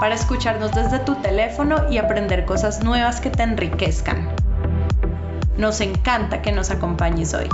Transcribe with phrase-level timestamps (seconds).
[0.00, 4.28] para escucharnos desde tu teléfono y aprender cosas nuevas que te enriquezcan.
[5.56, 7.48] Nos encanta que nos acompañes hoy.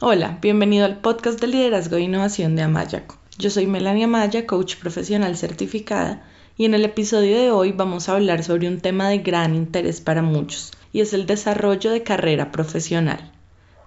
[0.00, 3.16] Hola, bienvenido al podcast de liderazgo e innovación de Amayaco.
[3.38, 6.22] Yo soy Melania Amaya, coach profesional certificada,
[6.56, 10.00] y en el episodio de hoy vamos a hablar sobre un tema de gran interés
[10.00, 13.32] para muchos, y es el desarrollo de carrera profesional.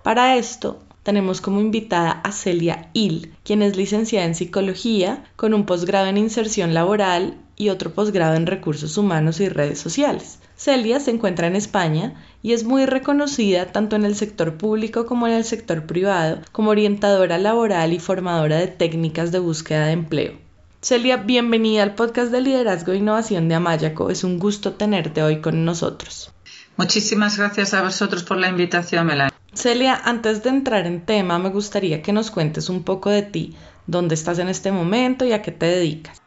[0.03, 5.65] Para esto, tenemos como invitada a Celia Hill, quien es licenciada en psicología con un
[5.65, 10.39] posgrado en inserción laboral y otro posgrado en recursos humanos y redes sociales.
[10.55, 15.27] Celia se encuentra en España y es muy reconocida tanto en el sector público como
[15.27, 20.33] en el sector privado como orientadora laboral y formadora de técnicas de búsqueda de empleo.
[20.81, 24.09] Celia, bienvenida al podcast de liderazgo e innovación de Amayaco.
[24.09, 26.31] Es un gusto tenerte hoy con nosotros.
[26.77, 29.30] Muchísimas gracias a vosotros por la invitación, Melania.
[29.53, 33.55] Celia, antes de entrar en tema, me gustaría que nos cuentes un poco de ti,
[33.85, 36.21] dónde estás en este momento y a qué te dedicas.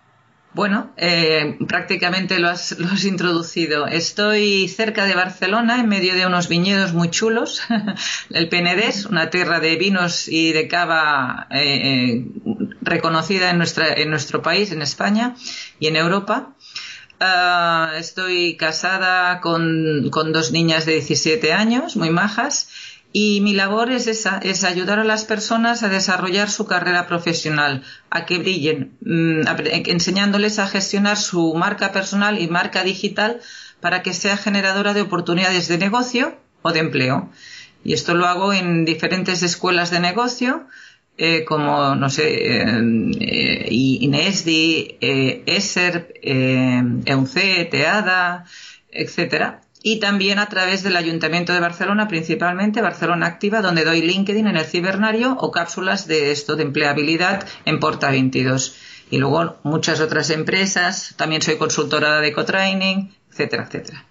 [0.53, 3.89] Bueno, eh, prácticamente lo has, introducido.
[3.89, 7.63] Estoy cerca de Barcelona, en medio de unos viñedos muy chulos.
[8.31, 12.27] El Penedés, una tierra de vinos y de cava eh, eh,
[12.83, 15.35] reconocida en, nuestro país, en España
[15.81, 16.55] y en Europa.
[17.19, 22.69] Ah, estoy casada con dos niñas de 17 años, muy majas
[23.17, 27.85] y mi labor es esa, es ayudar a las personas a desarrollar su carrera profesional,
[28.11, 29.43] a que brillen, mm,
[29.87, 33.39] enseñándoles a gestionar su marca personal y marca digital
[33.79, 37.31] para que sea generadora de oportunidades de negocio o de empleo.
[37.85, 40.67] Y esto lo hago en diferentes escuelas de negocio,
[41.17, 48.45] eh, como, no sé, eh, INESDI, eh, ESER, eh, EUNCE, TEADA,
[48.91, 54.47] etcétera y también a través del Ayuntamiento de Barcelona, principalmente Barcelona Activa, donde doy LinkedIn
[54.47, 58.77] en el cibernario o cápsulas de esto de empleabilidad en Porta 22.
[59.11, 64.07] Y luego muchas otras empresas, también soy consultora de ecotraining, etcétera, etcétera.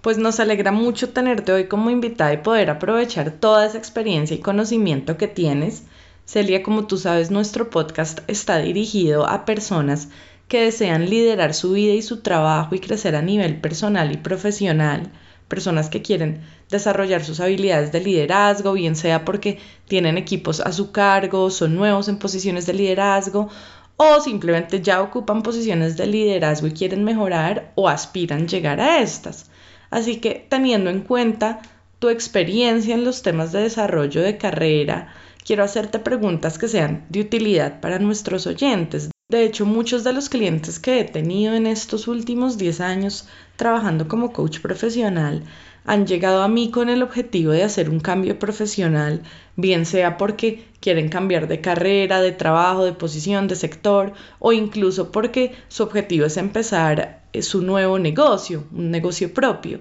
[0.00, 4.40] Pues nos alegra mucho tenerte hoy como invitada y poder aprovechar toda esa experiencia y
[4.40, 5.82] conocimiento que tienes.
[6.24, 10.08] Celia, como tú sabes, nuestro podcast está dirigido a personas
[10.48, 15.10] que desean liderar su vida y su trabajo y crecer a nivel personal y profesional,
[15.46, 20.90] personas que quieren desarrollar sus habilidades de liderazgo, bien sea porque tienen equipos a su
[20.90, 23.48] cargo, son nuevos en posiciones de liderazgo
[23.96, 29.50] o simplemente ya ocupan posiciones de liderazgo y quieren mejorar o aspiran llegar a estas.
[29.90, 31.60] Así que teniendo en cuenta
[31.98, 35.12] tu experiencia en los temas de desarrollo de carrera,
[35.44, 39.10] quiero hacerte preguntas que sean de utilidad para nuestros oyentes.
[39.30, 44.08] De hecho, muchos de los clientes que he tenido en estos últimos 10 años trabajando
[44.08, 45.42] como coach profesional
[45.84, 49.22] han llegado a mí con el objetivo de hacer un cambio profesional,
[49.54, 55.12] bien sea porque quieren cambiar de carrera, de trabajo, de posición, de sector o incluso
[55.12, 59.80] porque su objetivo es empezar eh, su nuevo negocio, un negocio propio.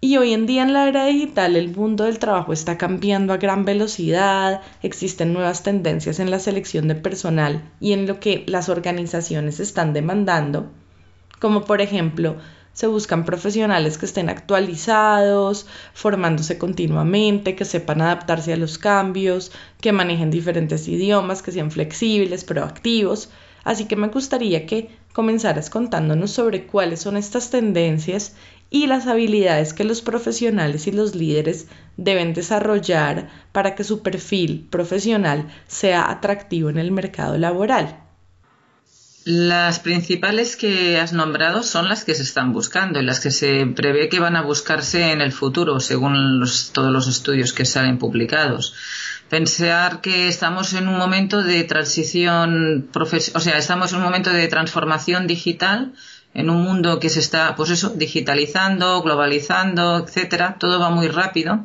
[0.00, 3.38] Y hoy en día en la era digital el mundo del trabajo está cambiando a
[3.38, 8.68] gran velocidad, existen nuevas tendencias en la selección de personal y en lo que las
[8.68, 10.70] organizaciones están demandando,
[11.40, 12.36] como por ejemplo
[12.74, 19.92] se buscan profesionales que estén actualizados, formándose continuamente, que sepan adaptarse a los cambios, que
[19.92, 23.30] manejen diferentes idiomas, que sean flexibles, proactivos.
[23.64, 28.36] Así que me gustaría que comenzaras contándonos sobre cuáles son estas tendencias
[28.70, 34.66] y las habilidades que los profesionales y los líderes deben desarrollar para que su perfil
[34.70, 38.00] profesional sea atractivo en el mercado laboral.
[39.24, 43.66] Las principales que has nombrado son las que se están buscando y las que se
[43.66, 48.74] prevé que van a buscarse en el futuro, según todos los estudios que salen publicados.
[49.28, 54.46] Pensar que estamos en un momento de transición, o sea, estamos en un momento de
[54.46, 55.92] transformación digital
[56.36, 61.64] en un mundo que se está, pues eso, digitalizando, globalizando, etcétera, todo va muy rápido.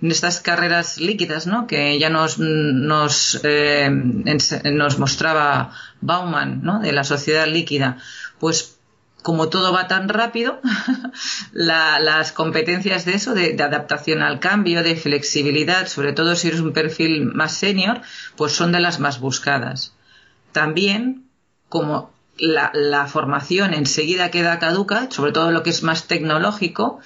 [0.00, 1.66] En estas carreras líquidas, ¿no?
[1.66, 6.78] Que ya nos, nos, eh, nos mostraba Bauman, ¿no?
[6.78, 7.98] De la sociedad líquida.
[8.38, 8.76] Pues
[9.22, 10.60] como todo va tan rápido,
[11.52, 16.72] las competencias de eso, de, adaptación al cambio, de flexibilidad, sobre todo si eres un
[16.72, 18.02] perfil más senior,
[18.36, 19.94] pues son de las más buscadas.
[20.52, 21.24] También,
[21.68, 27.00] como la, formación enseguida queda caduca, sobre todo lo que es más tecnológico,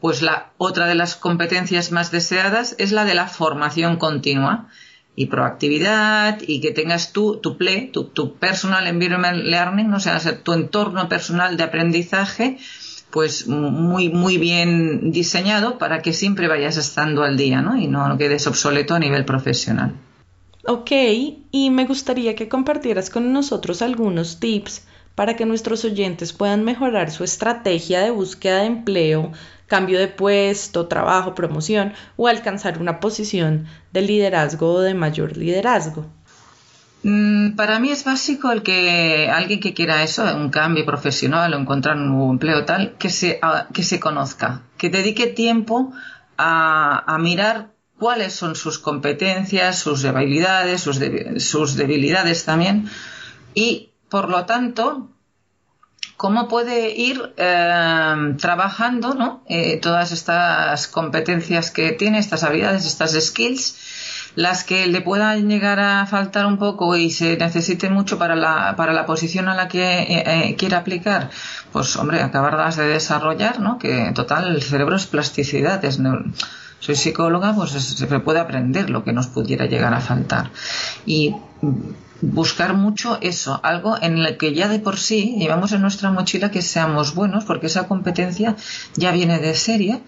[0.00, 4.68] pues la otra de las competencias más deseadas es la de la formación continua
[5.16, 10.20] y proactividad y que tengas tú tu play, tu, tu personal environment learning, o sea,
[10.42, 12.58] tu entorno personal de aprendizaje,
[13.10, 17.76] pues muy, muy bien diseñado para que siempre vayas estando al día, ¿no?
[17.76, 19.94] Y no quedes obsoleto a nivel profesional.
[20.66, 20.90] Ok,
[21.50, 27.10] y me gustaría que compartieras con nosotros algunos tips para que nuestros oyentes puedan mejorar
[27.10, 29.32] su estrategia de búsqueda de empleo
[29.66, 36.06] cambio de puesto, trabajo, promoción o alcanzar una posición de liderazgo o de mayor liderazgo?
[37.02, 41.58] Mm, para mí es básico el que alguien que quiera eso, un cambio profesional o
[41.58, 43.40] encontrar un nuevo empleo tal, que se,
[43.72, 45.92] que se conozca, que dedique tiempo
[46.38, 51.00] a, mirar cuáles son sus competencias, sus debilidades, sus,
[51.38, 52.90] sus debilidades también
[53.54, 55.10] y por lo tanto
[56.16, 59.42] cómo puede ir eh, trabajando ¿no?
[59.48, 63.76] Eh, todas estas competencias que tiene, estas habilidades, estas skills,
[64.36, 68.74] las que le puedan llegar a faltar un poco y se necesite mucho para la,
[68.76, 71.30] para la posición a la que eh, quiere aplicar,
[71.72, 73.78] pues hombre, acabarlas de desarrollar, ¿no?
[73.78, 76.00] que en total el cerebro es plasticidad, es
[76.84, 80.50] soy psicóloga, pues se puede aprender lo que nos pudiera llegar a faltar.
[81.06, 81.34] Y
[82.20, 86.50] buscar mucho eso, algo en el que ya de por sí llevamos en nuestra mochila
[86.50, 88.56] que seamos buenos, porque esa competencia
[88.96, 90.02] ya viene de serie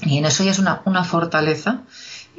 [0.00, 1.82] y en eso ya es una, una fortaleza.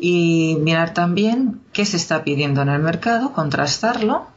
[0.02, 4.28] Y mirar también qué se está pidiendo en el mercado, contrastarlo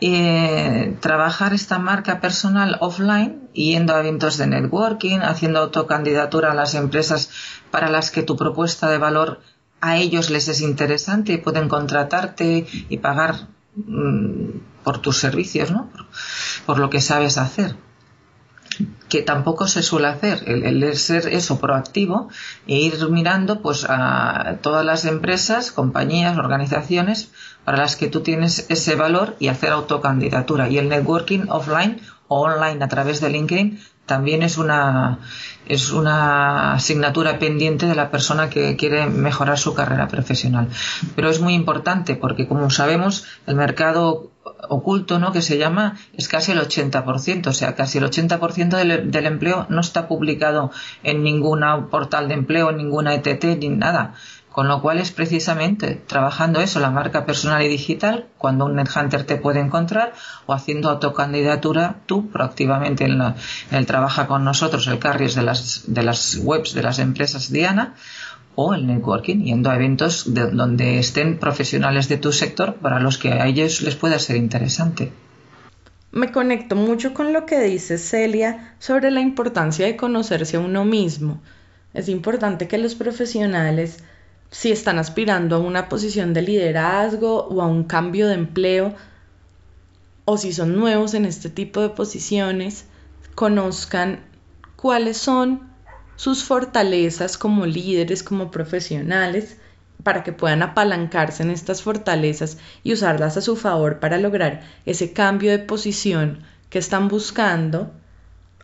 [0.00, 6.74] eh, trabajar esta marca personal offline, yendo a eventos de networking, haciendo autocandidatura a las
[6.74, 7.30] empresas
[7.70, 9.40] para las que tu propuesta de valor
[9.80, 14.50] a ellos les es interesante y pueden contratarte y pagar mm,
[14.84, 15.90] por tus servicios, ¿no?
[16.66, 17.76] Por, lo que sabes hacer.
[19.10, 22.30] Que tampoco se suele hacer, el, ser eso proactivo
[22.66, 27.30] e ir mirando pues a todas las empresas, compañías, organizaciones
[27.64, 30.68] para las que tú tienes ese valor y hacer autocandidatura.
[30.68, 35.20] Y el networking offline o online a través de LinkedIn también es una,
[35.66, 40.68] es una asignatura pendiente de la persona que quiere mejorar su carrera profesional.
[41.14, 44.32] Pero es muy importante porque, como sabemos, el mercado
[44.68, 45.32] oculto, ¿no?
[45.32, 49.66] que se llama, es casi el 80%, o sea, casi el 80% del, del empleo
[49.68, 50.72] no está publicado
[51.02, 51.60] en ningún
[51.90, 54.14] portal de empleo, en ninguna ETT, ni nada.
[54.60, 59.24] Con lo cual es precisamente trabajando eso, la marca personal y digital, cuando un headhunter
[59.24, 60.12] te puede encontrar,
[60.44, 63.22] o haciendo autocandidatura tú proactivamente en,
[63.70, 64.98] el trabaja con nosotros, el
[65.46, 67.94] las, de las webs de las empresas Diana,
[68.54, 73.32] o el networking, yendo a eventos donde estén profesionales de tu sector para los que
[73.32, 75.10] a ellos les pueda ser interesante.
[76.12, 80.84] Me conecto mucho con lo que dice Celia sobre la importancia de conocerse a uno
[80.84, 81.40] mismo.
[81.94, 84.04] Es importante que los profesionales
[84.50, 88.94] si están aspirando a una posición de liderazgo o a un cambio de empleo,
[90.24, 92.86] o si son nuevos en este tipo de posiciones,
[93.34, 94.20] conozcan
[94.76, 95.70] cuáles son
[96.16, 99.56] sus fortalezas como líderes, como profesionales,
[100.02, 105.12] para que puedan apalancarse en estas fortalezas y usarlas a su favor para lograr ese
[105.12, 107.90] cambio de posición que están buscando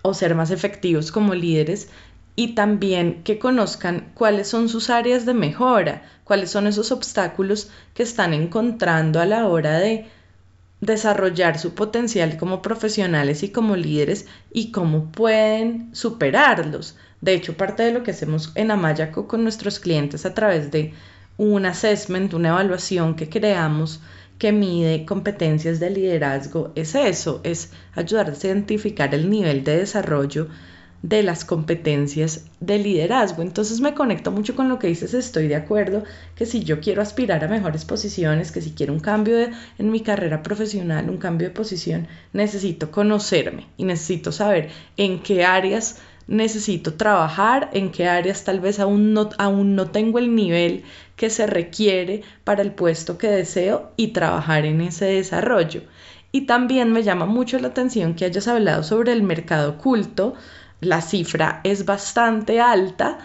[0.02, 1.88] o ser más efectivos como líderes
[2.36, 8.02] y también que conozcan cuáles son sus áreas de mejora, cuáles son esos obstáculos que
[8.02, 10.06] están encontrando a la hora de
[10.82, 16.96] desarrollar su potencial como profesionales y como líderes y cómo pueden superarlos.
[17.22, 20.92] De hecho, parte de lo que hacemos en Amayaco con nuestros clientes a través de
[21.38, 24.00] un assessment, una evaluación que creamos
[24.38, 30.48] que mide competencias de liderazgo es eso, es ayudarles a identificar el nivel de desarrollo
[31.02, 33.42] de las competencias de liderazgo.
[33.42, 37.02] Entonces me conecto mucho con lo que dices, estoy de acuerdo que si yo quiero
[37.02, 39.36] aspirar a mejores posiciones, que si quiero un cambio
[39.78, 45.44] en mi carrera profesional, un cambio de posición, necesito conocerme y necesito saber en qué
[45.44, 50.82] áreas necesito trabajar, en qué áreas tal vez aún no, aún no tengo el nivel
[51.14, 55.82] que se requiere para el puesto que deseo y trabajar en ese desarrollo.
[56.32, 60.34] Y también me llama mucho la atención que hayas hablado sobre el mercado oculto,
[60.80, 63.18] la cifra es bastante alta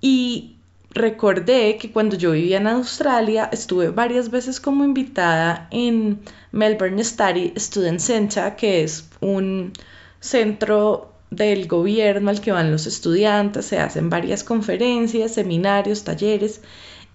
[0.00, 0.56] y
[0.90, 6.20] recordé que cuando yo vivía en Australia estuve varias veces como invitada en
[6.52, 9.72] Melbourne Study Student Center, que es un
[10.20, 16.62] centro del gobierno al que van los estudiantes, se hacen varias conferencias, seminarios, talleres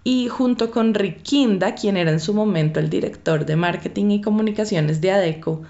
[0.03, 4.21] y junto con Rick Kinda, quien era en su momento el director de marketing y
[4.21, 5.61] comunicaciones de ADECO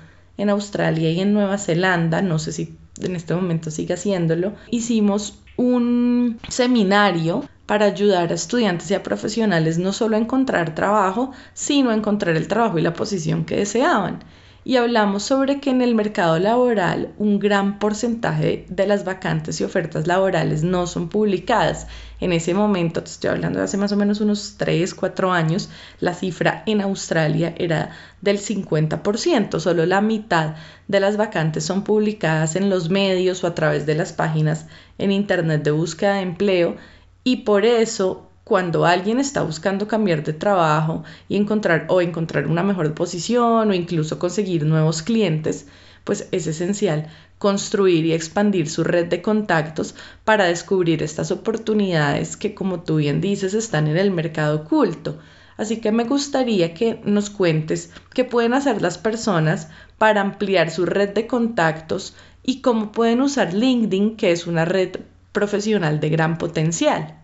[0.42, 5.40] en Australia y en Nueva Zelanda, no sé si en este momento sigue haciéndolo, hicimos
[5.56, 11.92] un seminario para ayudar a estudiantes y a profesionales no solo a encontrar trabajo, sino
[11.92, 14.20] a encontrar el trabajo y la posición que deseaban
[14.64, 19.64] y hablamos sobre que en el mercado laboral un gran porcentaje de las vacantes y
[19.64, 21.88] ofertas laborales no son publicadas.
[22.20, 25.70] En ese momento, te estoy hablando de hace más o menos unos 3, 4 años,
[26.00, 27.92] la cifra en Australia era
[28.22, 30.56] del 50%, solo la mitad
[30.88, 34.68] de las vacantes son publicadas en los medios o a través de las páginas
[35.00, 36.76] en Internet de búsqueda de empleo
[37.24, 42.64] y por eso cuando alguien está buscando cambiar de trabajo y encontrar o encontrar una
[42.64, 45.68] mejor posición o incluso conseguir nuevos clientes,
[46.04, 47.08] pues es esencial
[47.38, 53.22] construir y expandir su red de contactos para descubrir estas oportunidades que, como tú bien
[53.22, 55.20] dices, están en el mercado oculto.
[55.58, 60.86] Así que me gustaría que nos cuentes qué pueden hacer las personas para ampliar su
[60.86, 64.98] red de contactos y cómo pueden usar LinkedIn, que es una red
[65.32, 67.21] profesional de gran potencial.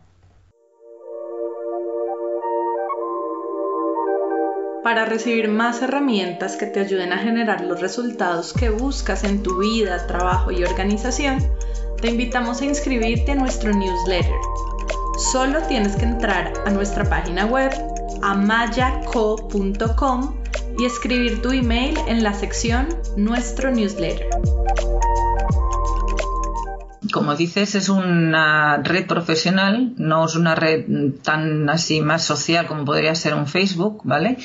[4.87, 9.57] Para recibir más herramientas que te ayuden a generar los resultados que buscas en tu
[9.57, 11.45] vida, trabajo y organización,
[11.99, 14.37] te invitamos a inscribirte a nuestro newsletter.
[15.29, 17.69] Solo tienes que entrar a nuestra página web
[18.21, 19.61] amayaco.com
[20.79, 24.29] y escribir tu email en la sección Nuestro newsletter
[27.11, 30.85] como dices, es una red profesional, no es una red
[31.23, 34.37] tan así más social como podría ser un Facebook, ¿vale?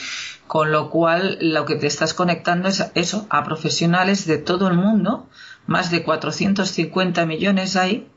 [0.46, 4.74] Con lo cual, lo que te estás conectando es eso, a profesionales de todo el
[4.74, 5.28] mundo,
[5.66, 8.08] más de 450 millones hay.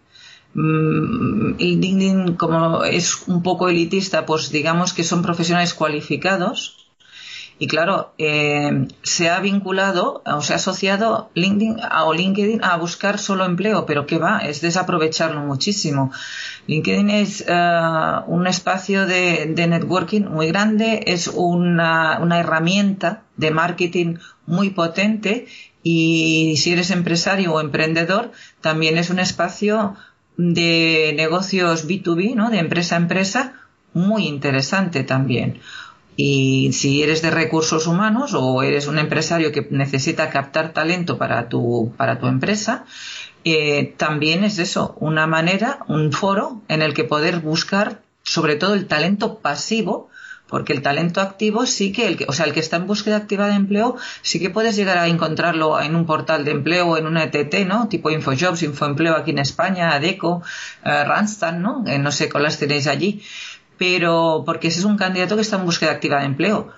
[0.53, 6.84] Mm, LinkedIn, como es un poco elitista, pues digamos que son profesionales cualificados,
[7.57, 13.17] y claro, eh, se ha vinculado o se ha asociado LinkedIn o LinkedIn a buscar
[13.17, 14.39] solo empleo, pero ¿qué va?
[14.39, 16.11] Es desaprovecharlo muchísimo.
[16.67, 24.17] LinkedIn es eh, un espacio de, networking muy grande, es una, una herramienta de marketing
[24.45, 25.47] muy potente
[25.81, 29.95] y si eres empresario o emprendedor, también es un espacio
[30.35, 32.49] de negocios B2B, ¿no?
[32.49, 33.53] de empresa a empresa,
[33.93, 35.61] muy interesante también.
[36.15, 41.49] Y si eres de recursos humanos o eres un empresario que necesita captar talento para
[41.49, 42.85] tu, para tu empresa,
[43.43, 48.73] eh, también es eso, una manera, un foro en el que poder buscar sobre todo
[48.73, 50.09] el talento pasivo,
[50.47, 53.17] porque el talento activo sí que, el que, o sea, el que está en búsqueda
[53.17, 56.97] activa de empleo, sí que puedes llegar a encontrarlo en un portal de empleo o
[56.97, 57.87] en una ETT, ¿no?
[57.87, 60.43] Tipo InfoJobs, InfoEmpleo aquí en España, ADECO,
[60.83, 61.83] eh, Randstad, ¿no?
[61.87, 63.23] Eh, no sé cuáles tenéis allí
[63.77, 66.71] pero porque ese es un candidato que está en búsqueda activa de empleo.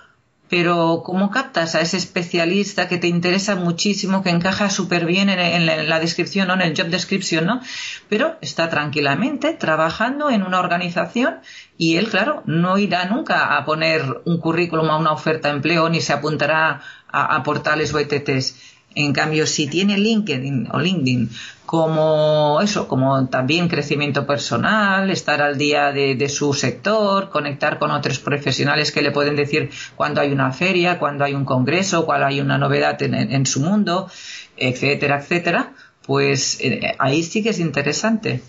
[0.50, 5.66] Pero ¿cómo captas a ese especialista que te interesa muchísimo, que encaja súper bien en,
[5.66, 7.60] la descripción o en el job description, ¿no?
[8.08, 11.40] Pero está tranquilamente trabajando en una organización
[11.76, 15.90] y él, claro, no irá nunca a poner un currículum a una oferta de empleo
[15.90, 21.30] ni se apuntará a, a portales o ETTs en cambio, si tiene LinkedIn o LinkedIn
[21.66, 28.18] como eso, como también crecimiento personal, estar al día de, su sector, conectar con otros
[28.18, 32.40] profesionales que le pueden decir cuando hay una feria, cuando hay un congreso, cuando hay
[32.40, 34.10] una novedad en, su mundo,
[34.56, 35.74] etcétera, etcétera,
[36.06, 38.42] pues eh, ahí sí que es interesante.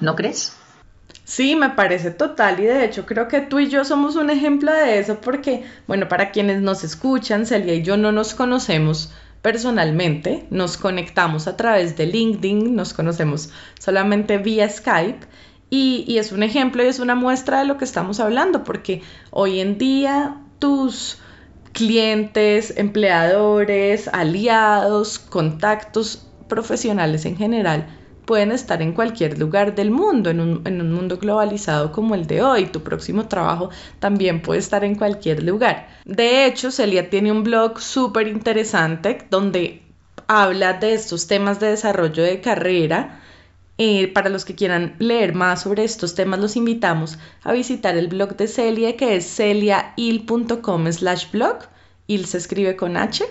[0.00, 0.54] ¿No crees?
[1.24, 4.72] Sí, me parece total y de hecho creo que tú y yo somos un ejemplo
[4.72, 10.46] de eso porque, bueno, para quienes nos escuchan, Celia y yo no nos conocemos personalmente,
[10.50, 15.26] nos conectamos a través de LinkedIn, nos conocemos solamente vía Skype
[15.70, 19.60] y, es un ejemplo y es una muestra de lo que estamos hablando, porque hoy
[19.60, 21.18] en día tus
[21.72, 27.86] clientes, empleadores, aliados, contactos profesionales en general
[28.30, 32.66] pueden estar en cualquier lugar del mundo, en un, mundo globalizado como el de hoy.
[32.66, 35.88] Tu próximo trabajo también puede estar en cualquier lugar.
[36.04, 39.82] De hecho, Celia tiene un blog súper interesante donde
[40.28, 43.20] habla de estos temas de desarrollo de carrera.
[43.78, 48.06] Eh, para los que quieran leer más sobre estos temas, los invitamos a visitar el
[48.06, 51.64] blog de Celia, que es celiail.com slash blog.
[52.06, 53.24] Il se escribe con H.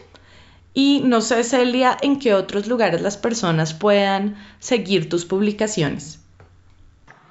[0.73, 6.19] Y no sé, Celia, en qué otros lugares las personas puedan seguir tus publicaciones.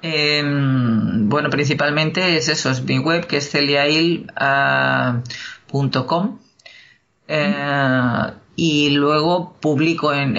[0.01, 6.39] Em, bueno, principalmente es eso, es mi web que es celiail.com.
[7.27, 8.31] Eh,
[8.61, 10.35] y luego publico en,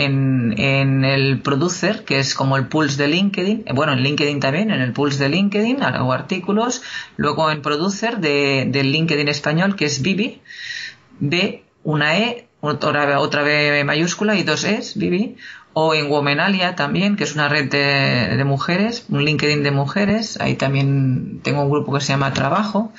[0.58, 4.82] el Producer, que es como el Pulse de LinkedIn, eh, bueno, en LinkedIn también, en
[4.82, 6.82] el Pulse de LinkedIn, hago artículos,
[7.16, 10.42] luego en Producer de, del LinkedIn español, que es Vivi,
[11.18, 15.36] B, una E, otra, otra B mayúscula y dos E's, Vivi,
[15.72, 20.40] o en Womenalia también, que es una red de, de, mujeres, un LinkedIn de mujeres,
[20.40, 22.92] ahí también tengo un grupo que se llama Trabajo,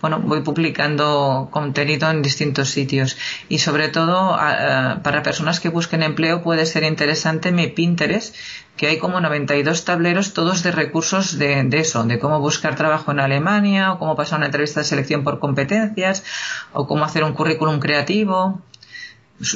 [0.00, 3.16] bueno, voy publicando contenido en distintos sitios.
[3.48, 8.34] Y sobre todo para personas que busquen empleo puede ser interesante mi Pinterest,
[8.76, 13.10] que hay como 92 tableros todos de recursos de, de eso, de cómo buscar trabajo
[13.10, 16.24] en Alemania o cómo pasar una entrevista de selección por competencias
[16.72, 18.60] o cómo hacer un currículum creativo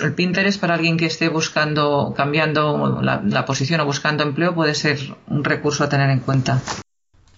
[0.02, 4.74] el Pinterest para alguien que esté buscando, cambiando la, la, posición o buscando empleo puede
[4.74, 6.60] ser un recurso a tener en cuenta.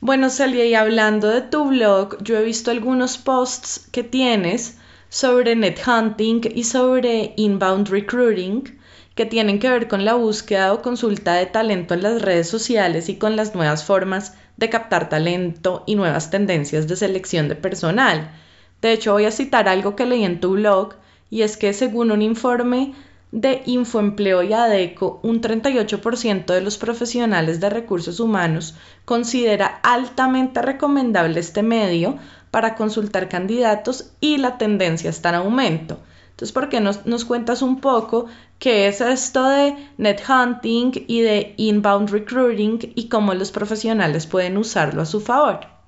[0.01, 5.55] Bueno, Celia, y hablando de tu blog, yo he visto algunos posts que tienes sobre
[5.55, 8.79] net hunting y sobre inbound recruiting
[9.15, 13.09] que tienen que ver con la búsqueda o consulta de talento en las redes sociales
[13.09, 18.33] y con las nuevas formas de captar talento y nuevas tendencias de selección de personal.
[18.81, 20.95] De hecho, voy a citar algo que leí en tu blog
[21.33, 22.93] y es que según un informe
[23.31, 28.75] de Infoempleo y ADECO, un 38% de los profesionales de recursos humanos
[29.07, 32.19] considera altamente recomendable este medio
[32.51, 36.01] para consultar candidatos y la tendencia está en aumento.
[36.33, 38.27] Entonces, ¿por qué nos, cuentas un poco
[38.59, 44.59] qué es esto de net hunting y de inbound recruiting y cómo los profesionales pueden
[44.59, 45.82] usarlo a su favor?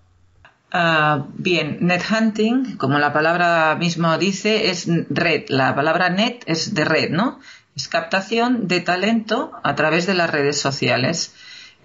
[0.75, 5.45] Uh, bien, net hunting, como la palabra mismo dice, es red.
[5.49, 7.39] La palabra net es de red, ¿no?
[7.77, 11.33] Es captación de talento a través de las redes sociales.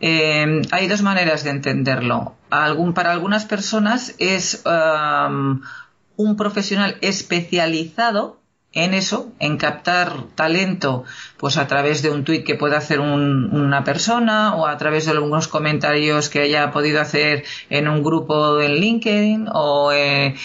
[0.01, 2.35] Eh, hay dos maneras de entenderlo.
[2.49, 8.38] Algún, para algunas personas es un profesional especializado
[8.71, 11.03] en eso, en captar talento,
[11.37, 15.11] pues a través de un tuit que pueda hacer una persona o a través de
[15.11, 20.35] algunos comentarios que haya podido hacer en un grupo en LinkedIn o, eh,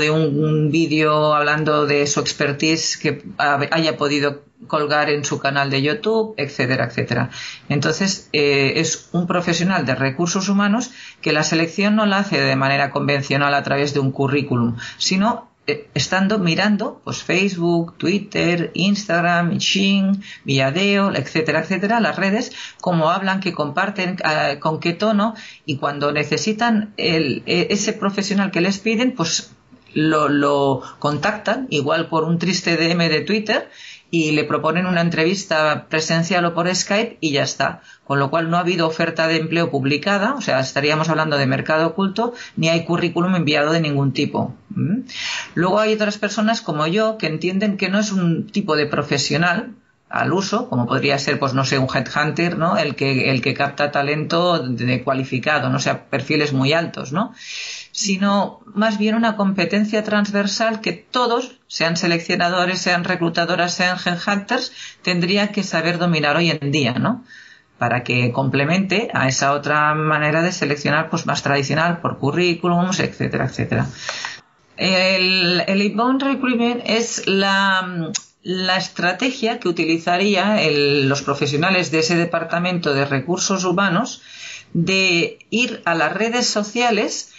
[0.00, 5.82] de un, vídeo hablando de su expertise que haya podido colgar en su canal de
[5.82, 7.30] YouTube, etcétera, etcétera.
[7.68, 12.56] Entonces, eh, es un profesional de recursos humanos que la selección no la hace de
[12.56, 15.47] manera convencional a través de un currículum, sino
[15.94, 23.52] estando mirando pues Facebook, Twitter, Instagram, Xing, Villadeo, etcétera, etcétera, las redes, cómo hablan, que
[23.52, 25.34] comparten, eh, con qué tono
[25.66, 29.52] y cuando necesitan el, e, ese profesional que les piden, pues
[29.94, 33.70] lo, lo contactan, igual por un triste DM de Twitter
[34.10, 37.82] y le proponen una entrevista presencial o por Skype y ya está.
[38.04, 41.46] Con lo cual no ha habido oferta de empleo publicada, o sea, estaríamos hablando de
[41.46, 44.54] mercado oculto, ni hay currículum enviado de ningún tipo.
[44.70, 45.00] ¿Mm?
[45.54, 49.74] Luego hay otras personas como yo que entienden que no es un tipo de profesional,
[50.10, 52.78] al uso, como podría ser, pues no sé, un headhunter, ¿no?
[52.78, 57.34] El que, el que capta talento de cualificado, no sea perfiles muy altos, ¿no?
[57.98, 64.70] Sino más bien una competencia transversal que todos, sean seleccionadores, sean reclutadoras, sean headhunters,
[65.02, 67.24] tendrían que saber dominar hoy en día, ¿no?
[67.76, 73.46] Para que complemente a esa otra manera de seleccionar, pues más tradicional, por currículums, etcétera,
[73.46, 73.86] etcétera.
[74.76, 83.06] El, el inbound recruitment es la estrategia que utilizaría los profesionales de ese departamento de
[83.06, 84.22] recursos humanos
[84.72, 87.32] de ir a las redes sociales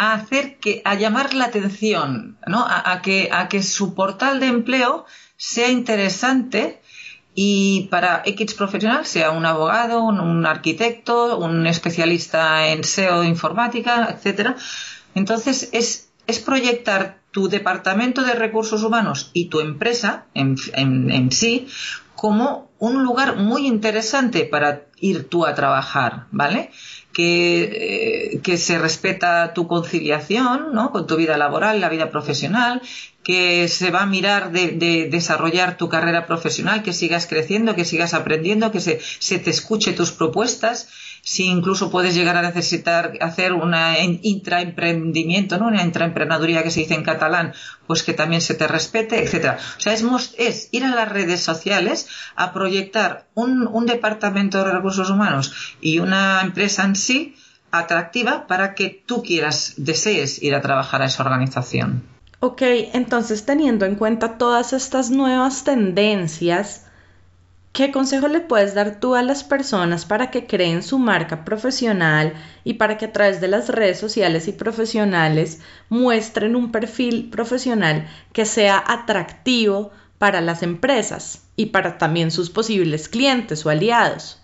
[0.00, 2.64] a hacer que, a llamar la atención, ¿no?
[2.66, 5.04] A, que, a que su portal de empleo
[5.36, 6.80] sea interesante
[7.34, 14.56] y para X profesional, sea un abogado, un, arquitecto, un especialista en SEO informática, etcétera.
[15.14, 21.68] Entonces es, es proyectar tu departamento de recursos humanos y tu empresa en, en sí
[22.20, 26.70] como un lugar muy interesante para ir tú a trabajar, ¿vale?
[27.14, 30.92] que, eh, que se respeta tu conciliación ¿no?
[30.92, 32.82] con tu vida laboral, la vida profesional,
[33.22, 37.86] que se va a mirar de, de, desarrollar tu carrera profesional, que sigas creciendo, que
[37.86, 40.88] sigas aprendiendo, que se, se te escuche tus propuestas
[41.22, 45.68] si incluso puedes llegar a necesitar hacer una intraemprendimiento, ¿no?
[45.68, 47.52] una intraemprendeduría que se dice en catalán,
[47.86, 49.58] pues que también se te respete, etcétera.
[49.76, 50.04] O sea, es,
[50.38, 55.98] es, ir a las redes sociales a proyectar un, un departamento de recursos humanos y
[55.98, 57.34] una empresa en sí
[57.70, 62.02] atractiva para que tú quieras, desees ir a trabajar a esa organización.
[62.40, 62.62] Ok,
[62.94, 66.86] entonces teniendo en cuenta todas estas nuevas tendencias,
[67.72, 72.34] ¿Qué consejo le puedes dar tú a las personas para que creen su marca profesional
[72.64, 78.08] y para que a través de las redes sociales y profesionales muestren un perfil profesional
[78.32, 84.40] que sea atractivo para las empresas y para también sus posibles clientes o aliados?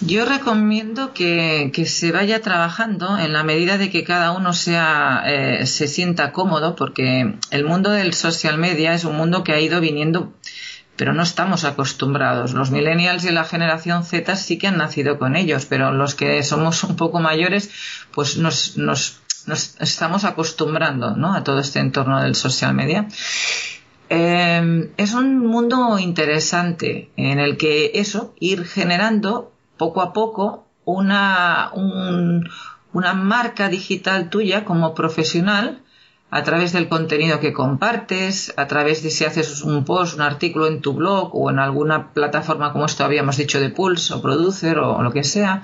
[0.00, 5.88] Yo recomiendo que, se vaya trabajando en la medida de que cada uno eh, se
[5.88, 10.34] sienta cómodo, porque el mundo del social media es un mundo que ha ido viniendo,
[10.96, 12.52] pero no estamos acostumbrados.
[12.52, 16.42] Los millennials y la generación Z sí que han nacido con ellos, pero los que
[16.42, 17.70] somos un poco mayores,
[18.12, 21.34] pues nos, nos, nos estamos acostumbrando ¿no?
[21.34, 23.08] a todo este entorno del social media.
[24.08, 31.72] Eh, es un mundo interesante en el que eso, ir generando poco a poco una,
[32.92, 35.82] una marca digital tuya como profesional
[36.30, 40.66] a través del contenido que compartes, a través de si haces un post, un artículo
[40.66, 44.78] en tu blog o en alguna plataforma como esto habíamos dicho de Pulse o Producer
[44.78, 45.62] o, lo que sea,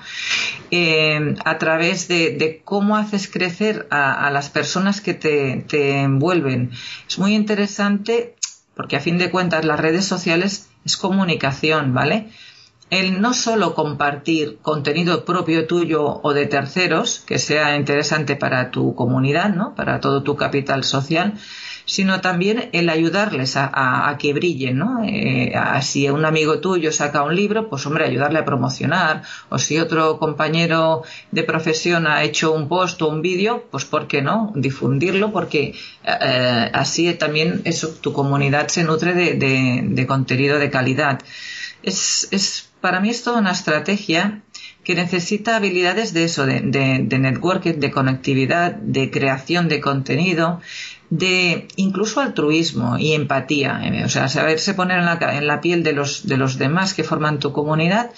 [0.71, 6.71] eh, a través de, cómo haces crecer a, las personas que te, te envuelven.
[7.07, 8.35] Es muy interesante
[8.75, 12.29] porque a fin de cuentas las redes sociales es comunicación, ¿vale?
[12.93, 18.95] El no solo compartir contenido propio tuyo o de terceros, que sea interesante para tu
[18.95, 19.73] comunidad, ¿no?
[19.75, 21.33] para todo tu capital social,
[21.85, 25.03] sino también el ayudarles a, que brillen, ¿no?
[25.03, 29.79] Eh, si un amigo tuyo saca un libro, pues hombre, ayudarle a promocionar, o si
[29.79, 34.53] otro compañero de profesión ha hecho un post o un vídeo, pues ¿por qué no?
[34.55, 35.75] Difundirlo, porque
[36.05, 41.19] eh, así también eso, tu comunidad se nutre de, contenido de calidad.
[41.81, 44.41] Es, es para mí es toda una estrategia
[44.83, 50.59] que necesita habilidades de eso, de, networking, de conectividad, de creación de contenido,
[51.09, 55.81] de incluso altruismo y empatía, eh, o sea, saberse poner en la, en la piel
[55.83, 58.11] de los, de los demás que forman tu comunidad,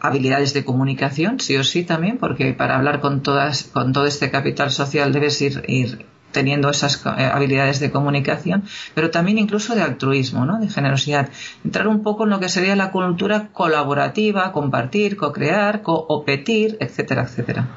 [0.00, 4.30] habilidades de comunicación, sí o sí también, porque para hablar con todas, con todo este
[4.30, 8.64] capital social debes ir, ir teniendo esas eh, habilidades de comunicación,
[8.94, 10.58] pero también incluso de altruismo, ¿no?
[10.58, 11.28] de generosidad.
[11.64, 17.68] Entrar un poco en lo que sería la cultura colaborativa, compartir, co-crear, co-opetir, etcétera, etcétera.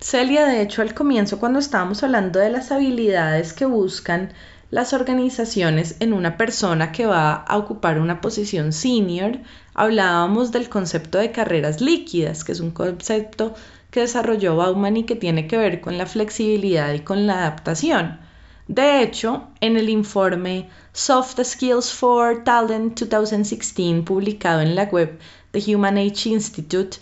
[0.00, 4.32] Celia, de hecho, al comienzo, cuando estábamos hablando de las habilidades que buscan
[4.70, 9.38] las organizaciones en una persona que va a ocupar una posición senior,
[9.74, 13.54] hablábamos del concepto de carreras líquidas, que es un concepto
[13.90, 18.20] que desarrolló Bauman y que tiene que ver con la flexibilidad y con la adaptación.
[18.66, 25.18] De hecho, en el informe Soft Skills for Talent 2016 publicado en la web
[25.52, 26.98] de Human Age Institute,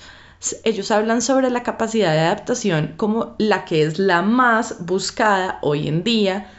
[0.63, 5.89] ellos hablan sobre la capacidad de adaptación como la que es la más buscada hoy
[5.89, 6.51] en día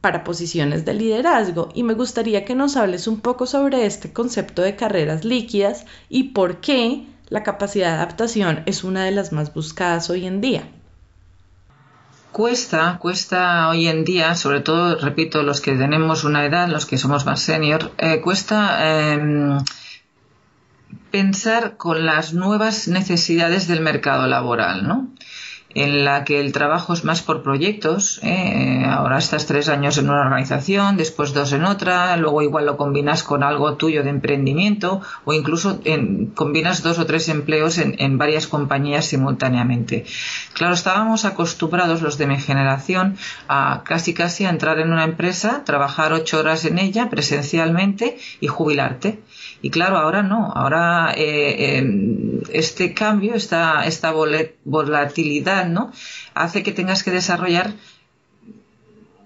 [0.00, 4.62] para posiciones de liderazgo y me gustaría que nos hables un poco sobre este concepto
[4.62, 9.54] de carreras líquidas y por qué la capacidad de adaptación es una de las más
[9.54, 10.68] buscadas hoy en día.
[12.32, 16.98] Cuesta, cuesta hoy en día, sobre todo, repito, los que tenemos una edad, los que
[16.98, 19.58] somos más senior, eh, cuesta em,
[21.10, 25.08] pensar con las nuevas necesidades del mercado laboral, ¿no?
[25.74, 28.20] En la que el trabajo es más por proyectos.
[28.22, 28.84] ¿eh?
[28.86, 33.22] Ahora estás tres años en una organización, después dos en otra, luego igual lo combinas
[33.22, 35.80] con algo tuyo de emprendimiento o incluso
[36.34, 40.04] combinas dos o tres empleos en, en, varias compañías simultáneamente.
[40.54, 43.16] Claro, estábamos acostumbrados los de mi generación
[43.48, 48.48] a casi casi a entrar en una empresa, trabajar ocho horas en ella presencialmente y
[48.48, 49.20] jubilarte.
[49.62, 54.12] Y claro, ahora no, ahora eh, em, este cambio, esta, esta
[54.64, 55.92] volatilidad, ¿no?
[56.34, 57.74] Hace que tengas que desarrollar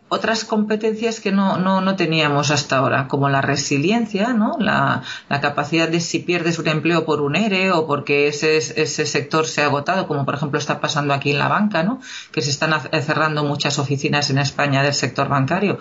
[0.08, 4.56] otras competencias que no, no, no, teníamos hasta ahora, como la resiliencia, ¿no?
[4.58, 9.06] La, la, capacidad de si pierdes un empleo por un ERE o porque ese, ese
[9.06, 12.00] sector se ha agotado, como por ejemplo está pasando aquí en la banca, ¿no?
[12.32, 15.78] Que se están cerrando muchas oficinas en España del sector bancario.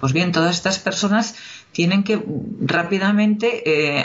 [0.00, 1.36] Pues bien, todas estas personas
[1.76, 2.24] tienen que
[2.58, 4.02] rápidamente eh,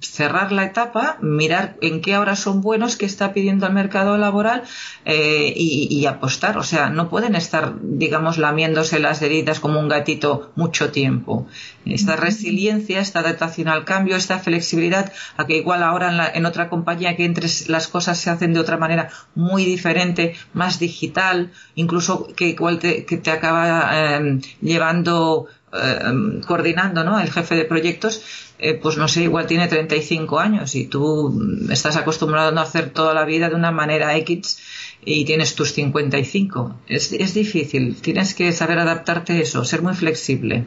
[0.00, 4.62] cerrar la etapa, mirar en qué ahora son buenos, qué está pidiendo el mercado laboral
[5.04, 6.56] eh, y, apostar.
[6.56, 11.46] O sea, no pueden estar, digamos, lamiéndose las heridas como un gatito mucho tiempo.
[11.84, 17.14] Esta resiliencia, esta adaptación al cambio, esta flexibilidad, a que igual ahora en, otra compañía
[17.14, 22.48] que entres las cosas se hacen de otra manera muy diferente, más digital, incluso que
[22.48, 27.20] igual te, que te acaba eh, llevando eh, coordinando, ¿no?
[27.20, 28.22] El jefe de proyectos,
[28.58, 33.14] eh, pues no sé, igual tiene 35 años y tú estás acostumbrado a hacer toda
[33.14, 34.58] la vida de una manera X
[35.04, 36.76] y tienes tus 55.
[36.88, 40.66] Es, es difícil, tienes que saber adaptarte a eso, ser muy flexible.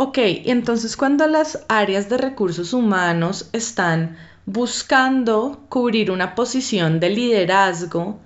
[0.00, 8.20] Ok, entonces cuando las áreas de recursos humanos están buscando cubrir una posición de liderazgo,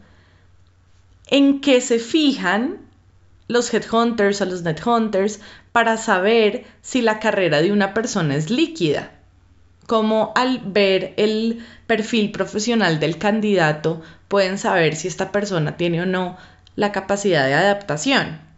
[1.28, 2.76] ¿en qué se fijan
[3.48, 5.40] los headhunters o los nethunters
[5.72, 9.10] para saber si la carrera de una persona es líquida?
[9.86, 16.06] Como al ver el perfil profesional del candidato pueden saber si esta persona tiene o
[16.06, 16.36] no
[16.76, 18.51] la capacidad de adaptación.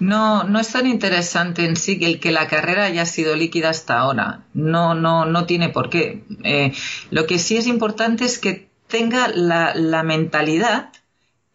[0.00, 3.98] No, no es tan interesante en sí el que la carrera haya sido líquida hasta
[3.98, 4.44] ahora.
[4.54, 6.24] No, no, no tiene por qué.
[6.44, 6.72] Eh,
[7.10, 10.90] lo que sí es importante es que tenga la, mentalidad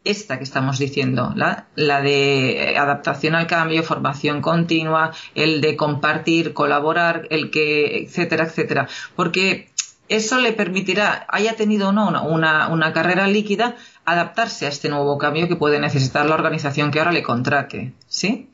[0.04, 6.54] esta que estamos diciendo, la, la, de adaptación al cambio, formación continua, el de compartir,
[6.54, 8.90] colaborar, el que, etcétera, etcétera.
[9.16, 9.70] Porque
[10.10, 15.18] eso le permitirá, haya tenido o no una, una, carrera líquida, adaptarse a este nuevo
[15.18, 17.94] cambio que puede necesitar la organización que ahora le contrate.
[18.08, 18.50] ¿Sí?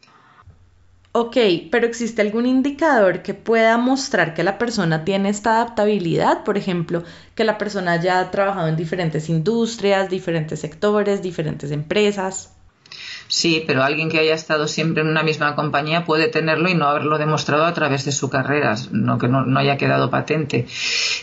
[1.12, 1.38] Ok,
[1.72, 6.44] pero ¿existe algún indicador que pueda mostrar que la persona tiene esta adaptabilidad?
[6.44, 12.54] Por ejemplo, que la persona haya trabajado en diferentes industrias, diferentes sectores, diferentes empresas.
[13.30, 16.88] Sí, pero alguien que haya estado siempre en una misma compañía puede tenerlo y no
[16.88, 20.66] haberlo demostrado a través de su carrera, no que no, haya quedado patente.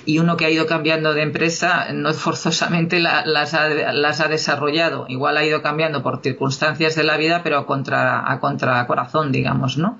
[0.04, 5.06] Y uno que ha ido cambiando de empresa no forzosamente las, ha, desarrollado.
[5.08, 9.32] Igual ha ido cambiando por circunstancias de la vida, pero a contra, a contra corazón,
[9.32, 9.98] digamos, ¿no?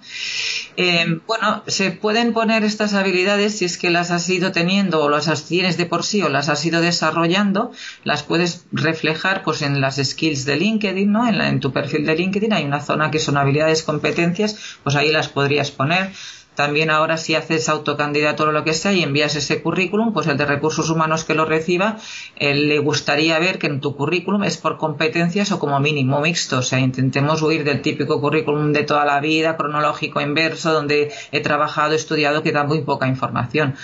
[0.76, 5.08] Eh, bueno, se pueden poner estas habilidades si es que las has ido teniendo o
[5.08, 7.72] las tienes de por sí o las has ido desarrollando,
[8.04, 11.26] las puedes reflejar pues en las skills de LinkedIn, ¿no?
[11.26, 15.10] En, en tu perfil de LinkedIn hay una zona que son habilidades, competencias, pues ahí
[15.10, 16.12] las podrías poner.
[16.56, 20.36] También ahora si haces autocandidato o lo que sea y envías ese currículum, pues el
[20.36, 21.98] de recursos humanos que lo reciba,
[22.40, 26.58] le gustaría ver que en tu currículum es por competencias o como mínimo mixto.
[26.58, 31.40] O sea, intentemos huir del típico currículum de toda la vida, cronológico inverso, donde he
[31.40, 33.76] trabajado, estudiado, que da muy poca información.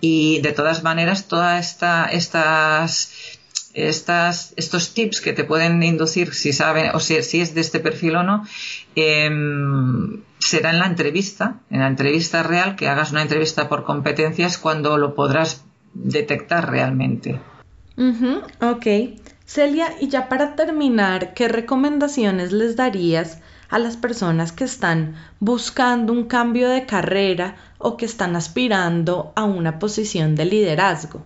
[0.00, 3.39] Y de todas maneras, todas esta, estas
[3.74, 8.22] estos tips que te pueden inducir si saben o si, es de este perfil o
[8.22, 8.44] no,
[8.94, 14.58] em, será en la entrevista, en la entrevista real, que hagas una entrevista por competencias
[14.58, 17.40] cuando lo podrás detectar realmente.
[18.60, 18.86] ok.
[19.44, 26.12] Celia, y ya para terminar, ¿qué recomendaciones les darías a las personas que están buscando
[26.12, 31.24] un cambio de carrera o que están aspirando a una posición de liderazgo?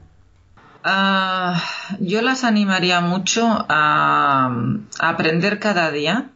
[0.87, 1.65] Ah,
[1.99, 4.55] yo las animaría mucho a,
[4.99, 6.31] aprender cada día.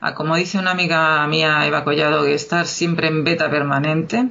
[0.00, 4.28] A, como dice una amiga mía, Eva Collado, que estar siempre en beta permanente.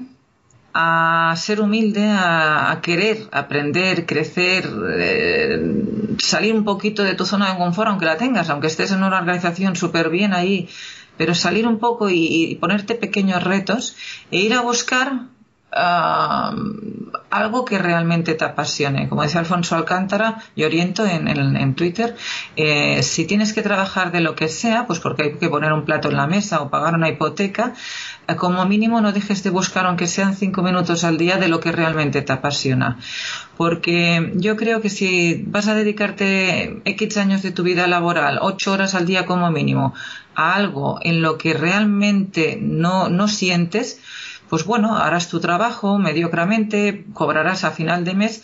[0.74, 7.58] A ser humilde, a, querer aprender, crecer, eh, salir un poquito de tu zona de
[7.58, 10.70] confort, aunque la tengas, aunque estés en una organización súper bien ahí,
[11.18, 13.98] pero salir un poco y ponerte pequeños retos
[14.32, 15.31] e ir a buscar
[15.74, 19.08] algo que realmente te apasione.
[19.08, 22.16] Como dice Alfonso Alcántara, yo oriento en, Twitter,
[22.58, 25.86] eh, si tienes que trabajar de lo que sea, pues porque hay que poner un
[25.86, 27.74] plato en la mesa o pagar una hipoteca,
[28.28, 31.62] eh, como mínimo no dejes de buscar, aunque sean cinco minutos al día, de lo
[31.62, 32.98] que realmente te apasiona.
[33.56, 38.74] Porque yo creo que si vas a dedicarte X años de tu vida laboral, ocho
[38.74, 39.94] horas al día como mínimo,
[40.36, 44.02] a algo en lo que realmente no, no sientes,
[44.52, 48.44] pues bueno, harás tu trabajo mediocramente, cobrarás a final de mes,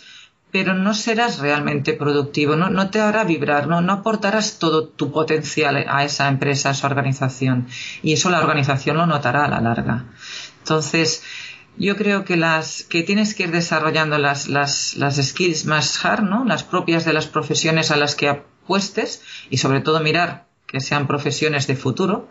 [0.50, 6.04] pero no serás realmente productivo, no, te hará vibrar, no, aportarás todo tu potencial a
[6.04, 7.66] esa empresa, a esa organización.
[8.02, 10.06] Y eso la organización lo notará a la larga.
[10.60, 11.22] Entonces,
[11.76, 16.22] yo creo que las que tienes que ir desarrollando las, las, las skills más hard,
[16.22, 16.46] ¿no?
[16.46, 21.06] Las propias de las profesiones a las que apuestes y sobre todo mirar que sean
[21.06, 22.28] profesiones de futuro,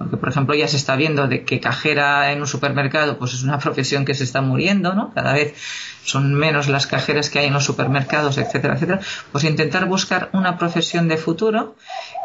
[0.00, 3.42] porque por ejemplo ya se está viendo de que cajera en un supermercado pues es
[3.42, 5.12] una profesión que se está muriendo, ¿no?
[5.12, 5.54] Cada vez
[6.06, 9.00] son menos las cajeras que hay en los supermercados, etcétera, etcétera.
[9.30, 11.76] Pues intentar buscar una profesión de futuro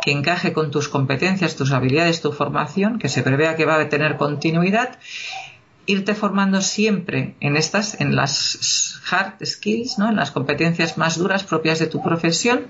[0.02, 3.90] que encaje con tus competencias, tus habilidades, tu formación, que se prevea que va a
[3.90, 4.98] tener continuidad
[5.86, 10.10] irte formando siempre en estas, en las hard skills, ¿no?
[10.10, 12.68] en las competencias más duras propias de tu profesión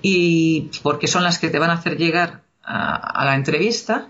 [0.00, 4.08] y porque son las que te van a hacer llegar a, la entrevista,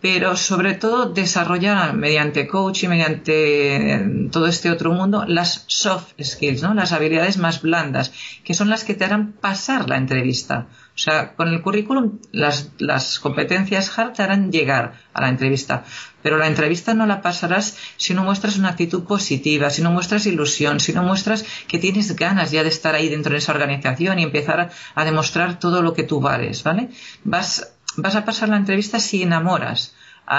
[0.00, 6.62] pero sobre todo desarrollar mediante coaching, mediante eh, todo este otro mundo, las soft skills,
[6.62, 6.74] ¿no?
[6.74, 8.12] las habilidades más blandas,
[8.44, 10.66] que son las que te harán pasar la entrevista.
[10.94, 15.84] O sea, con el currículum las, las competencias hard te harán llegar a la entrevista,
[16.22, 20.26] pero la entrevista no la pasarás si no muestras una actitud positiva, si no muestras
[20.26, 24.18] ilusión, si no muestras que tienes ganas ya de estar ahí dentro de esa organización
[24.18, 26.90] y empezar a demostrar todo lo que tú vales, ¿vale?
[27.24, 29.94] Vas vas a pasar la entrevista si enamoras,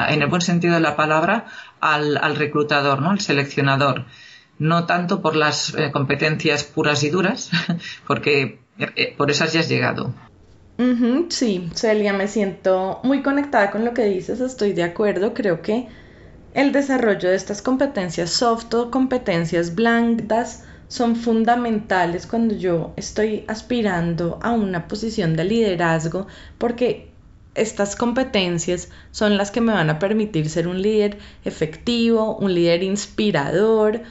[0.09, 1.45] en el buen sentido de la palabra,
[1.79, 3.11] al, reclutador, ¿no?
[3.11, 4.05] al seleccionador.
[4.57, 7.51] No tanto por las eh, competencias puras y duras,
[8.07, 10.13] porque eh, por esas ya has llegado.
[11.29, 15.89] sí, Celia, me siento muy conectada con lo que dices, estoy de acuerdo, creo que
[16.53, 24.39] el desarrollo de estas competencias soft o competencias blandas son fundamentales cuando yo estoy aspirando
[24.41, 27.11] a una posición de liderazgo porque
[27.55, 32.83] estas competencias son las que me van a permitir ser un líder efectivo, un líder
[32.83, 34.01] inspirador,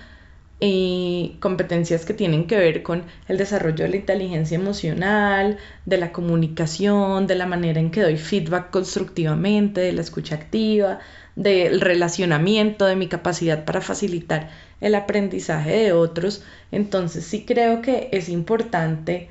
[0.60, 6.12] y competencias que tienen que ver con el desarrollo de la inteligencia emocional, de la
[6.12, 11.00] comunicación, de la manera en que doy feedback constructivamente, de la escucha activa,
[11.36, 16.42] del relacionamiento, de mi capacidad para facilitar el aprendizaje de otros.
[16.70, 19.30] Entonces sí creo que es importante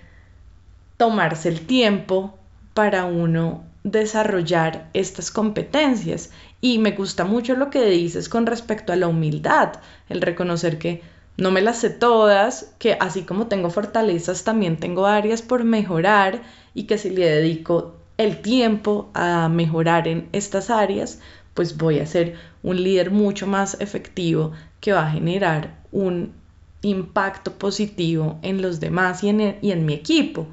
[0.97, 2.38] tomarse el tiempo
[2.73, 6.32] para uno desarrollar estas competencias.
[6.62, 9.74] Y me gusta mucho lo que dices con respecto a la humildad,
[10.10, 11.02] el reconocer que
[11.38, 16.41] no me las sé todas, que así como tengo fortalezas, también tengo áreas por mejorar
[16.74, 21.19] y que si le dedico el tiempo a mejorar en estas áreas,
[21.54, 26.34] pues voy a ser un líder mucho más efectivo que va a generar un
[26.84, 30.48] impacto positivo en los demás y en, y en mi equipo.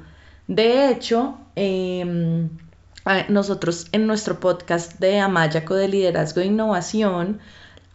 [0.47, 2.47] De hecho, eh,
[3.29, 7.39] nosotros en nuestro podcast de Amayaco de Liderazgo e Innovación,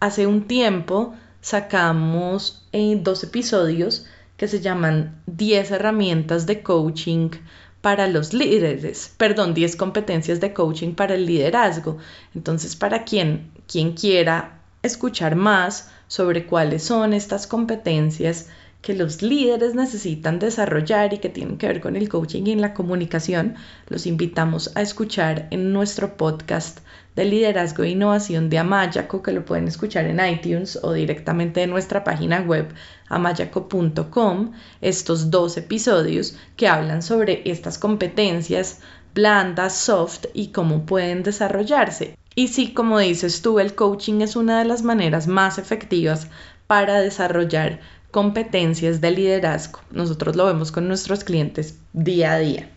[0.00, 7.30] hace un tiempo sacamos eh, dos episodios que se llaman 10 herramientas de coaching
[7.80, 11.98] para los líderes, perdón, 10 competencias de coaching para el liderazgo.
[12.34, 18.48] Entonces, para quien, quien quiera escuchar más sobre cuáles son estas competencias,
[18.86, 22.60] que los líderes necesitan desarrollar y que tienen que ver con el coaching y en
[22.60, 23.56] la comunicación,
[23.88, 26.78] los invitamos a escuchar en nuestro podcast
[27.16, 31.70] de liderazgo e innovación de Amayaco, que lo pueden escuchar en iTunes o directamente en
[31.70, 32.68] nuestra página web
[33.08, 38.82] amayaco.com, estos dos episodios que hablan sobre estas competencias
[39.16, 42.16] blandas, soft y cómo pueden desarrollarse.
[42.36, 46.28] Y sí, como dices tú, el coaching es una de las maneras más efectivas
[46.66, 47.80] para desarrollar
[48.16, 49.80] competencias de liderazgo.
[49.90, 52.70] Nosotros lo vemos con nuestros clientes día a día.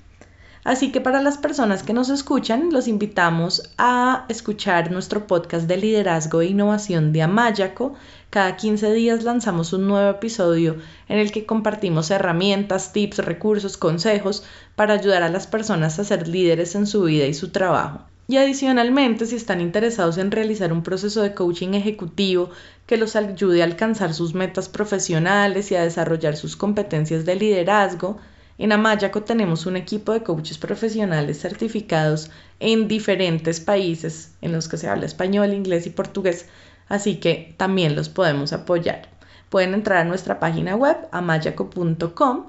[0.65, 5.77] Así que para las personas que nos escuchan, los invitamos a escuchar nuestro podcast de
[5.77, 7.93] liderazgo e innovación de Amayaco.
[8.29, 10.75] Cada 15 días lanzamos un nuevo episodio
[11.07, 14.43] en el que compartimos herramientas, tips, recursos, consejos
[14.75, 18.01] para ayudar a las personas a ser líderes en su vida y su trabajo.
[18.29, 22.51] Y adicionalmente, si están interesados en realizar un proceso de coaching ejecutivo
[22.85, 28.19] que los ayude a alcanzar sus metas profesionales y a desarrollar sus competencias de liderazgo,
[28.59, 34.77] en Amayaco tenemos un equipo de coaches profesionales certificados en diferentes países en los que
[34.77, 36.45] se habla español, inglés y portugués,
[36.87, 39.09] así que también los podemos apoyar.
[39.49, 42.45] Pueden entrar a nuestra página web amayaco.com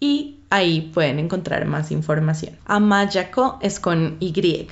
[0.00, 2.58] y ahí pueden encontrar más información.
[2.66, 4.68] Amayaco es con Y.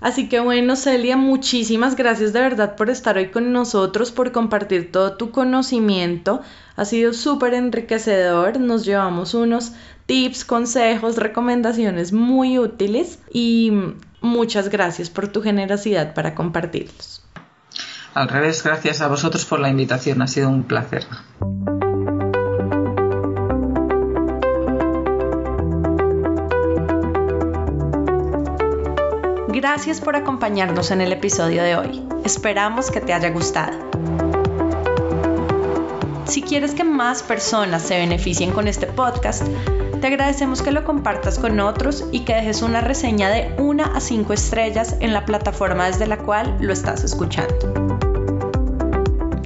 [0.00, 4.92] Así que bueno, Celia, muchísimas gracias de verdad por estar hoy con nosotros, por compartir
[4.92, 6.40] todo tu conocimiento.
[6.76, 8.60] Ha sido súper enriquecedor.
[8.60, 9.72] Nos llevamos unos
[10.06, 13.72] tips, consejos, recomendaciones muy útiles y
[14.20, 17.22] muchas gracias por tu generosidad para compartirlos.
[18.14, 20.22] Al revés, gracias a vosotros por la invitación.
[20.22, 21.06] Ha sido un placer.
[29.50, 32.06] Gracias por acompañarnos en el episodio de hoy.
[32.22, 33.78] Esperamos que te haya gustado.
[36.26, 39.42] Si quieres que más personas se beneficien con este podcast,
[40.02, 44.00] te agradecemos que lo compartas con otros y que dejes una reseña de 1 a
[44.00, 47.56] 5 estrellas en la plataforma desde la cual lo estás escuchando.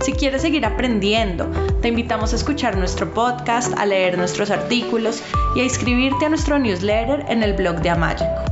[0.02, 1.48] Si quieres seguir aprendiendo,
[1.80, 5.22] te invitamos a escuchar nuestro podcast, a leer nuestros artículos
[5.54, 8.51] y a inscribirte a nuestro newsletter en el blog de Amayaco